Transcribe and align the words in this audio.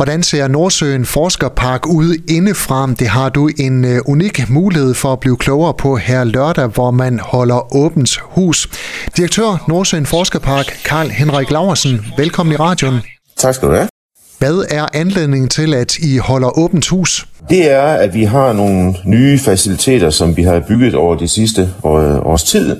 Hvordan 0.00 0.22
ser 0.22 0.48
Nordsøen 0.48 1.04
Forskerpark 1.04 1.86
ud 1.86 2.16
indefra? 2.28 2.90
Det 2.98 3.08
har 3.08 3.28
du 3.28 3.50
en 3.58 3.84
uh, 3.84 3.90
unik 4.06 4.50
mulighed 4.50 4.94
for 4.94 5.12
at 5.12 5.20
blive 5.20 5.36
klogere 5.36 5.74
på 5.74 5.96
her 5.96 6.24
lørdag, 6.24 6.66
hvor 6.66 6.90
man 6.90 7.18
holder 7.18 7.76
åbent 7.76 8.18
hus. 8.20 8.68
Direktør 9.16 9.64
Nordsøen 9.68 10.06
Forskerpark, 10.06 10.66
Karl 10.84 11.08
Henrik 11.08 11.50
Laversen, 11.50 12.06
velkommen 12.16 12.52
i 12.52 12.56
radioen. 12.56 13.00
Tak 13.36 13.54
skal 13.54 13.68
du 13.68 13.74
have. 13.74 13.88
Hvad 14.38 14.64
er 14.70 14.86
anledningen 14.94 15.48
til, 15.48 15.74
at 15.74 15.98
I 15.98 16.16
holder 16.16 16.58
åbent 16.58 16.88
hus? 16.88 17.26
Det 17.48 17.70
er, 17.70 17.82
at 17.82 18.14
vi 18.14 18.24
har 18.24 18.52
nogle 18.52 18.94
nye 19.04 19.38
faciliteter, 19.38 20.10
som 20.10 20.36
vi 20.36 20.42
har 20.42 20.60
bygget 20.68 20.94
over 20.94 21.16
de 21.16 21.28
sidste 21.28 21.68
års 21.82 22.42
tid. 22.42 22.76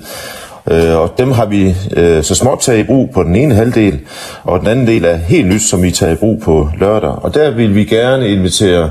Øh, 0.71 0.97
og 0.97 1.13
dem 1.17 1.31
har 1.31 1.45
vi 1.45 1.75
øh, 1.97 2.23
så 2.23 2.35
småt 2.35 2.59
taget 2.59 2.79
i 2.79 2.83
brug 2.83 3.09
på 3.13 3.23
den 3.23 3.35
ene 3.35 3.55
halvdel, 3.55 3.99
og 4.43 4.59
den 4.59 4.67
anden 4.67 4.87
del 4.87 5.05
er 5.05 5.15
helt 5.15 5.47
nyt, 5.47 5.61
som 5.61 5.83
vi 5.83 5.91
tager 5.91 6.13
i 6.13 6.15
brug 6.15 6.41
på 6.41 6.69
lørdag. 6.79 7.11
Og 7.23 7.33
der 7.33 7.51
vil 7.51 7.75
vi 7.75 7.83
gerne 7.83 8.29
invitere 8.29 8.89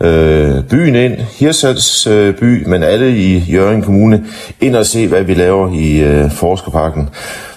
øh, 0.00 0.62
byen 0.70 0.94
ind, 0.94 1.12
Hirsals 1.38 2.06
øh, 2.06 2.34
by, 2.34 2.66
men 2.66 2.82
alle 2.82 3.16
i 3.16 3.38
Jørgen 3.38 3.82
Kommune, 3.82 4.24
ind 4.60 4.76
og 4.76 4.86
se, 4.86 5.08
hvad 5.08 5.22
vi 5.22 5.34
laver 5.34 5.72
i 5.74 6.00
øh, 6.00 6.30
Forskerparken. 6.30 7.08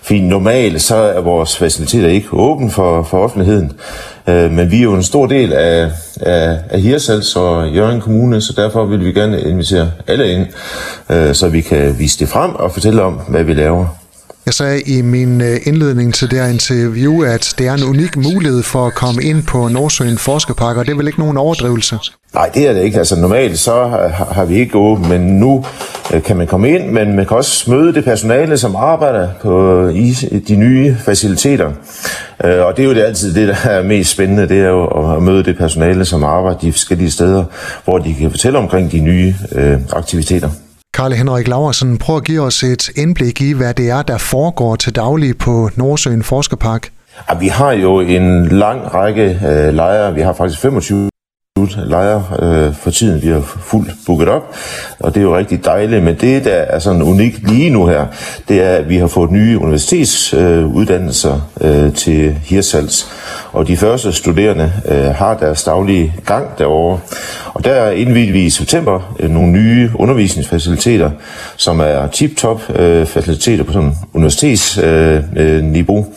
Fordi 0.01 0.19
normalt 0.19 0.81
så 0.81 0.95
er 0.95 1.21
vores 1.21 1.57
faciliteter 1.57 2.07
ikke 2.07 2.27
åbne 2.31 2.71
for, 2.71 3.03
for 3.03 3.23
offentligheden, 3.23 3.71
øh, 4.27 4.51
men 4.51 4.71
vi 4.71 4.77
er 4.77 4.83
jo 4.83 4.93
en 4.93 5.03
stor 5.03 5.25
del 5.25 5.53
af, 5.53 5.91
af, 6.21 6.57
af 6.69 6.81
Hirsals 6.81 7.35
og 7.35 7.69
Jørgen 7.69 8.01
Kommune, 8.01 8.41
så 8.41 8.53
derfor 8.57 8.85
vil 8.85 9.05
vi 9.05 9.11
gerne 9.11 9.41
invitere 9.41 9.91
alle 10.07 10.31
ind, 10.31 10.45
øh, 11.09 11.33
så 11.35 11.49
vi 11.49 11.61
kan 11.61 11.99
vise 11.99 12.19
det 12.19 12.29
frem 12.29 12.55
og 12.55 12.71
fortælle 12.71 13.01
om, 13.01 13.13
hvad 13.13 13.43
vi 13.43 13.53
laver. 13.53 13.85
Jeg 14.45 14.53
sagde 14.53 14.81
i 14.81 15.01
min 15.01 15.41
øh, 15.41 15.57
indledning 15.65 16.13
til 16.13 16.31
det 16.31 16.39
her 16.39 16.47
interview, 16.47 17.23
at 17.23 17.53
det 17.57 17.67
er 17.67 17.73
en 17.73 17.83
unik 17.83 18.17
mulighed 18.17 18.63
for 18.63 18.87
at 18.87 18.95
komme 18.95 19.23
ind 19.23 19.43
på 19.43 19.67
Nordsøen 19.67 20.17
Forskerpark, 20.17 20.77
og 20.77 20.85
det 20.85 20.91
er 20.91 20.95
vel 20.97 21.07
ikke 21.07 21.19
nogen 21.19 21.37
overdrivelse? 21.37 21.97
Nej, 22.33 22.49
det 22.53 22.67
er 22.67 22.73
det 22.73 22.83
ikke. 22.83 22.97
Altså 22.97 23.15
normalt 23.19 23.59
så 23.59 23.87
har 24.31 24.45
vi 24.45 24.55
ikke 24.55 24.77
åbent, 24.77 25.09
men 25.09 25.21
nu 25.21 25.65
kan 26.25 26.37
man 26.37 26.47
komme 26.47 26.69
ind, 26.69 26.89
men 26.89 27.15
man 27.15 27.25
kan 27.25 27.37
også 27.37 27.71
møde 27.71 27.93
det 27.93 28.03
personale, 28.03 28.57
som 28.57 28.75
arbejder 28.75 29.29
på 29.41 29.87
i 29.87 30.11
de 30.47 30.55
nye 30.55 30.95
faciliteter. 31.05 31.71
Øh, 32.43 32.65
og 32.65 32.77
det 32.77 32.83
er 32.83 32.87
jo 32.87 32.93
det 32.93 33.03
altid 33.03 33.33
det, 33.33 33.47
der 33.47 33.69
er 33.69 33.83
mest 33.83 34.11
spændende, 34.11 34.49
det 34.49 34.59
er 34.59 34.69
jo 34.69 35.15
at 35.15 35.23
møde 35.23 35.43
det 35.43 35.57
personale, 35.57 36.05
som 36.05 36.23
arbejder 36.23 36.59
de 36.59 36.71
forskellige 36.71 37.11
steder, 37.11 37.43
hvor 37.83 37.97
de 37.97 38.13
kan 38.13 38.31
fortælle 38.31 38.57
omkring 38.57 38.91
de 38.91 38.99
nye 38.99 39.35
øh, 39.51 39.77
aktiviteter. 39.93 40.49
Karl 40.93 41.13
Henrik 41.13 41.47
Laversen, 41.47 41.97
prøv 41.97 42.17
at 42.17 42.23
give 42.23 42.41
os 42.41 42.63
et 42.63 42.89
indblik 42.95 43.41
i, 43.41 43.51
hvad 43.53 43.73
det 43.73 43.89
er, 43.89 44.01
der 44.01 44.17
foregår 44.17 44.75
til 44.75 44.95
daglig 44.95 45.37
på 45.37 45.69
Nordsøen 45.75 46.23
Forskerpark. 46.23 46.89
Ja, 47.29 47.37
vi 47.37 47.47
har 47.47 47.71
jo 47.71 47.99
en 47.99 48.47
lang 48.47 48.93
række 48.93 49.39
øh, 49.47 49.73
lejre. 49.73 50.13
Vi 50.13 50.21
har 50.21 50.33
faktisk 50.33 50.61
25 50.61 51.09
lejre 51.75 52.23
øh, 52.39 52.75
for 52.75 52.91
tiden. 52.91 53.21
Vi 53.21 53.27
har 53.27 53.39
fuldt 53.39 53.91
booket 54.05 54.27
op, 54.27 54.55
og 54.99 55.15
det 55.15 55.19
er 55.19 55.23
jo 55.23 55.37
rigtig 55.37 55.65
dejligt. 55.65 56.03
Men 56.03 56.15
det, 56.21 56.45
der 56.45 56.51
er 56.51 56.79
sådan 56.79 57.01
unikt 57.01 57.51
lige 57.51 57.69
nu 57.69 57.85
her, 57.85 58.05
det 58.47 58.61
er, 58.61 58.69
at 58.69 58.89
vi 58.89 58.97
har 58.97 59.07
fået 59.07 59.31
nye 59.31 59.59
universitetsuddannelser 59.59 61.49
øh, 61.61 61.93
til 61.93 62.37
Hirsals. 62.43 63.07
Og 63.51 63.67
de 63.67 63.77
første 63.77 64.13
studerende 64.13 64.71
øh, 64.85 65.05
har 65.05 65.37
deres 65.37 65.63
daglige 65.63 66.13
gang 66.25 66.57
derovre. 66.57 66.99
Og 67.55 67.63
der 67.63 67.91
indvidte 67.91 68.33
vi 68.33 68.45
i 68.45 68.49
september 68.49 69.15
øh, 69.19 69.29
nogle 69.29 69.51
nye 69.51 69.91
undervisningsfaciliteter, 69.95 71.11
som 71.55 71.79
er 71.79 72.07
tip-top 72.07 72.61
øh, 72.75 73.05
faciliteter 73.05 73.63
på 73.63 73.71
sådan 73.71 73.95
universitetsniveau. 74.13 76.07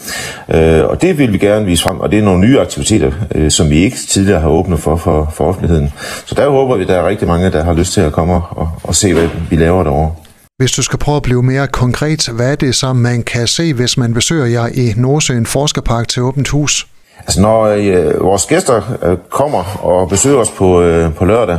Øh, 0.50 0.56
øh, 0.58 0.78
øh, 0.78 0.84
og 0.84 1.02
det 1.02 1.18
vil 1.18 1.32
vi 1.32 1.38
gerne 1.38 1.66
vise 1.66 1.82
frem, 1.82 2.00
og 2.00 2.10
det 2.10 2.18
er 2.18 2.22
nogle 2.22 2.40
nye 2.40 2.60
aktiviteter, 2.60 3.12
øh, 3.34 3.50
som 3.50 3.70
vi 3.70 3.76
ikke 3.76 3.96
tidligere 3.96 4.40
har 4.40 4.48
åbnet 4.48 4.80
for, 4.80 4.96
for, 4.96 5.32
for 5.34 5.44
offentligheden. 5.44 5.92
Så 6.26 6.34
der 6.34 6.48
håber 6.48 6.76
vi, 6.76 6.82
at 6.82 6.88
der 6.88 6.96
er 6.96 7.08
rigtig 7.08 7.28
mange, 7.28 7.50
der 7.50 7.64
har 7.64 7.74
lyst 7.74 7.92
til 7.92 8.00
at 8.00 8.12
komme 8.12 8.34
og, 8.34 8.68
og 8.82 8.94
se, 8.94 9.14
hvad 9.14 9.28
vi 9.50 9.56
laver 9.56 9.82
derovre. 9.82 10.12
Hvis 10.58 10.72
du 10.72 10.82
skal 10.82 10.98
prøve 10.98 11.16
at 11.16 11.22
blive 11.22 11.42
mere 11.42 11.66
konkret, 11.66 12.28
hvad 12.28 12.52
er 12.52 12.56
det 12.56 12.74
så, 12.74 12.92
man 12.92 13.22
kan 13.22 13.46
se, 13.46 13.74
hvis 13.74 13.96
man 13.96 14.14
besøger 14.14 14.46
jer 14.46 14.66
i 14.74 14.92
Nordsøen 14.96 15.46
Forskerpark 15.46 16.08
til 16.08 16.22
åbent 16.22 16.48
hus? 16.48 16.86
Altså 17.28 17.40
når 17.40 17.64
øh, 17.64 18.20
vores 18.20 18.46
gæster 18.46 18.98
øh, 19.02 19.16
kommer 19.30 19.78
og 19.82 20.08
besøger 20.08 20.36
os 20.36 20.50
på, 20.50 20.82
øh, 20.82 21.14
på 21.14 21.24
lørdag, 21.24 21.58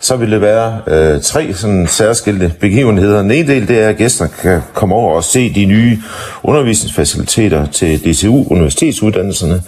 så 0.00 0.16
vil 0.16 0.30
det 0.30 0.40
være 0.40 0.80
øh, 0.86 1.20
tre 1.22 1.54
sådan 1.54 1.86
særskilte 1.86 2.52
begivenheder. 2.60 3.22
Den 3.22 3.30
ene 3.30 3.48
del 3.48 3.68
det 3.68 3.82
er, 3.82 3.88
at 3.88 3.96
gæsterne 3.96 4.30
kan 4.42 4.60
komme 4.74 4.94
over 4.94 5.16
og 5.16 5.24
se 5.24 5.54
de 5.54 5.64
nye 5.64 5.98
undervisningsfaciliteter 6.42 7.66
til 7.66 8.00
DCU, 8.04 8.44
universitetsuddannelserne. 8.50 9.62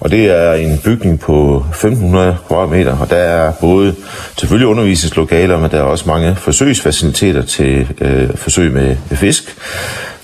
Og 0.00 0.10
det 0.10 0.26
er 0.26 0.52
en 0.52 0.80
bygning 0.84 1.20
på 1.20 1.64
1500 1.70 2.36
kvadratmeter, 2.48 2.98
og 2.98 3.10
der 3.10 3.16
er 3.16 3.52
både 3.52 3.94
selvfølgelig 4.38 4.68
undervisningslokaler, 4.68 5.58
men 5.58 5.70
der 5.70 5.78
er 5.78 5.82
også 5.82 6.04
mange 6.08 6.36
forsøgsfaciliteter 6.36 7.42
til 7.42 7.88
øh, 8.00 8.36
forsøg 8.36 8.72
med, 8.72 8.96
med 9.10 9.16
fisk. 9.16 9.56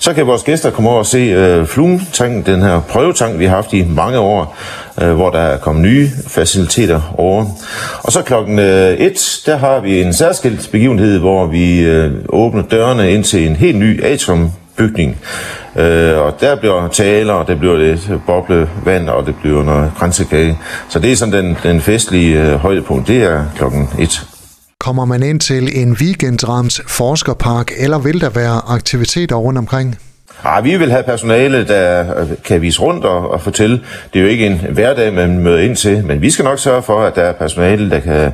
Så 0.03 0.13
kan 0.13 0.27
vores 0.27 0.43
gæster 0.43 0.71
komme 0.71 0.89
over 0.89 0.99
og 0.99 1.05
se 1.05 1.17
øh, 1.17 1.65
Flumtanken, 1.65 2.45
den 2.45 2.61
her 2.61 2.81
prøvetank, 2.81 3.39
vi 3.39 3.45
har 3.45 3.55
haft 3.55 3.73
i 3.73 3.85
mange 3.89 4.19
år, 4.19 4.57
øh, 5.01 5.13
hvor 5.13 5.29
der 5.29 5.39
er 5.39 5.57
kommet 5.57 5.83
nye 5.83 6.09
faciliteter 6.27 7.13
over. 7.17 7.45
Og 8.03 8.11
så 8.11 8.21
klokken 8.21 8.59
øh, 8.59 9.11
der 9.45 9.57
har 9.57 9.79
vi 9.79 10.01
en 10.01 10.13
særskilt 10.13 10.69
begivenhed, 10.71 11.19
hvor 11.19 11.45
vi 11.45 11.79
øh, 11.79 12.11
åbner 12.29 12.61
dørene 12.61 13.13
ind 13.13 13.23
til 13.23 13.47
en 13.47 13.55
helt 13.55 13.77
ny 13.77 14.03
atrium 14.03 14.51
bygning. 14.77 15.17
Øh, 15.75 16.17
og 16.17 16.41
der 16.41 16.55
bliver 16.55 16.87
taler, 16.87 17.33
og 17.33 17.47
det 17.47 17.59
bliver 17.59 17.77
lidt 17.77 18.11
boblevand, 18.27 19.09
og 19.09 19.25
det 19.25 19.35
bliver 19.41 19.63
noget 19.63 19.91
grænsekage. 19.99 20.57
Så 20.89 20.99
det 20.99 21.11
er 21.11 21.15
sådan 21.15 21.45
den, 21.45 21.57
den 21.63 21.81
festlige 21.81 22.41
øh, 22.41 22.55
højdepunkt, 22.55 23.07
det 23.07 23.23
er 23.23 23.45
klokken 23.55 23.89
1. 23.99 24.32
Kommer 24.83 25.05
man 25.05 25.23
ind 25.23 25.39
til 25.39 25.81
en 25.81 25.91
weekendrams 25.91 26.81
forskerpark, 26.87 27.71
eller 27.77 27.97
vil 27.97 28.21
der 28.21 28.29
være 28.29 28.61
aktiviteter 28.67 29.35
rundt 29.35 29.57
omkring? 29.57 29.95
Ja, 30.45 30.61
vi 30.61 30.77
vil 30.77 30.91
have 30.91 31.03
personale, 31.03 31.67
der 31.67 32.05
kan 32.45 32.61
vise 32.61 32.81
rundt 32.81 33.05
og, 33.05 33.31
og 33.31 33.41
fortælle. 33.41 33.81
Det 34.13 34.19
er 34.19 34.23
jo 34.23 34.29
ikke 34.29 34.45
en 34.45 34.61
hverdag, 34.71 35.13
man 35.13 35.39
møder 35.39 35.59
ind 35.59 35.75
til, 35.75 36.05
men 36.05 36.21
vi 36.21 36.31
skal 36.31 36.45
nok 36.45 36.59
sørge 36.59 36.83
for, 36.83 37.01
at 37.01 37.15
der 37.15 37.21
er 37.21 37.33
personale, 37.33 37.89
der 37.89 37.99
kan 37.99 38.31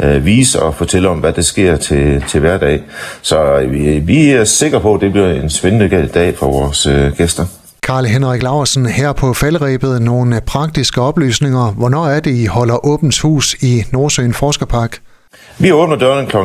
øh, 0.00 0.24
vise 0.24 0.62
og 0.62 0.74
fortælle 0.74 1.08
om, 1.08 1.18
hvad 1.18 1.32
der 1.32 1.42
sker 1.42 1.76
til, 1.76 2.24
til 2.28 2.40
hverdag. 2.40 2.82
Så 3.22 3.66
vi, 3.70 3.98
vi 3.98 4.30
er 4.30 4.44
sikre 4.44 4.80
på, 4.80 4.94
at 4.94 5.00
det 5.00 5.12
bliver 5.12 5.30
en 5.30 5.50
spændende 5.50 6.06
dag 6.06 6.38
for 6.38 6.46
vores 6.46 6.86
øh, 6.86 7.12
gæster. 7.16 7.46
Karl 7.82 8.04
Henrik 8.04 8.42
Laversen, 8.42 8.86
her 8.86 9.12
på 9.12 9.34
faldrebet 9.34 10.02
nogle 10.02 10.40
praktiske 10.46 11.00
oplysninger. 11.00 11.70
Hvornår 11.70 12.06
er 12.06 12.20
det, 12.20 12.30
I 12.30 12.46
holder 12.46 12.86
åbent 12.86 13.20
hus 13.20 13.54
i 13.54 13.82
Nordsøen 13.92 14.34
Forskerpark? 14.34 14.98
Vi 15.62 15.72
åbner 15.72 15.96
dørene 15.96 16.26
kl. 16.26 16.36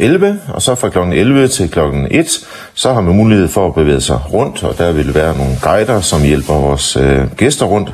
11, 0.00 0.40
og 0.48 0.62
så 0.62 0.74
fra 0.74 0.88
kl. 0.88 0.98
11 0.98 1.48
til 1.48 1.70
kl. 1.70 1.78
1, 2.10 2.26
så 2.74 2.92
har 2.92 3.00
man 3.00 3.16
mulighed 3.16 3.48
for 3.48 3.66
at 3.66 3.74
bevæge 3.74 4.00
sig 4.00 4.20
rundt, 4.32 4.64
og 4.64 4.78
der 4.78 4.92
vil 4.92 5.14
være 5.14 5.36
nogle 5.36 5.52
guider, 5.62 6.00
som 6.00 6.22
hjælper 6.22 6.54
vores 6.54 6.96
øh, 6.96 7.32
gæster 7.36 7.66
rundt. 7.66 7.92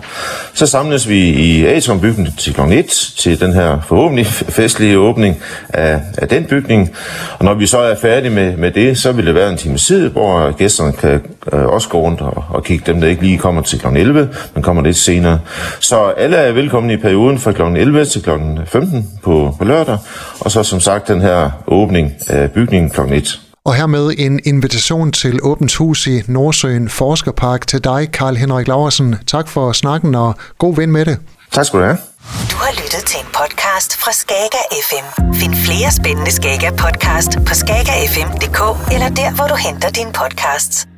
Så 0.54 0.66
samles 0.66 1.09
vi 1.09 1.19
i 1.19 1.66
Atriumbygningen 1.66 2.34
til 2.38 2.54
kl. 2.54 2.60
1 2.72 2.87
til 3.19 3.41
den 3.41 3.53
her 3.53 3.81
forhåbentlig 3.88 4.26
festlige 4.59 4.98
åbning 4.98 5.37
af, 5.69 6.00
af 6.19 6.28
den 6.28 6.44
bygning. 6.44 6.91
Og 7.38 7.44
når 7.44 7.54
vi 7.54 7.66
så 7.66 7.78
er 7.78 7.94
færdige 8.03 8.31
med, 8.31 8.56
med 8.56 8.70
det, 8.70 8.99
så 8.99 9.12
vil 9.12 9.26
det 9.26 9.34
være 9.34 9.50
en 9.50 9.56
time 9.56 9.76
tid, 9.76 10.09
hvor 10.09 10.56
gæsterne 10.56 10.93
kan 10.93 11.20
øh, 11.53 11.66
også 11.66 11.88
gå 11.88 12.00
rundt 12.00 12.20
og, 12.20 12.44
og 12.49 12.64
kigge 12.64 12.93
dem, 12.93 13.00
der 13.00 13.09
ikke 13.09 13.22
lige 13.22 13.38
kommer 13.38 13.62
til 13.62 13.81
kl. 13.81 13.87
11, 13.87 14.28
men 14.54 14.62
kommer 14.62 14.82
lidt 14.82 14.97
senere. 14.97 15.41
Så 15.81 15.97
alle 16.16 16.37
er 16.37 16.53
velkomne 16.53 16.93
i 16.93 16.97
perioden 16.97 17.38
fra 17.38 17.53
kl. 17.53 17.62
11 17.62 18.04
til 18.04 18.22
kl. 18.22 18.31
15 18.66 19.10
på, 19.22 19.54
på 19.59 19.64
lørdag, 19.64 19.99
og 20.41 20.50
så 20.50 20.62
som 20.62 20.81
sagt 20.81 21.09
den 21.09 21.21
her 21.21 21.50
åbning 21.66 22.12
af 22.28 22.50
bygningen 22.53 22.91
kl. 22.91 23.00
1. 23.00 23.41
Og 23.65 23.75
hermed 23.75 24.12
en 24.19 24.41
invitation 24.44 25.12
til 25.12 25.38
Åbent 25.43 25.75
Hus 25.75 26.06
i 26.06 26.22
Nordsøen 26.27 26.88
Forskerpark 26.88 27.66
til 27.66 27.84
dig, 27.84 28.09
Karl 28.12 28.37
Henrik 28.37 28.69
Laversen. 28.69 29.16
Tak 29.27 29.49
for 29.49 29.72
snakken 29.72 30.15
og 30.15 30.34
god 30.59 30.77
ven 30.77 30.93
med 30.93 31.05
det. 31.05 31.19
Tak 31.53 31.66
skal 31.66 31.78
du 31.78 31.84
have. 31.84 31.99
Du 32.50 32.56
har 32.56 32.72
lyttet 32.72 33.03
til 33.06 33.20
en 33.20 33.26
podcast 33.26 33.97
fra 33.97 34.12
Skager 34.12 34.64
FM. 34.88 35.35
Find 35.35 35.55
flere 35.55 35.91
spændende 35.91 36.32
Skager 36.32 36.70
podcast 36.70 37.38
på 37.47 37.55
skagerfm.dk 37.55 38.93
eller 38.94 39.08
der, 39.08 39.35
hvor 39.35 39.47
du 39.47 39.55
henter 39.55 39.91
dine 39.91 40.12
podcasts. 40.12 40.92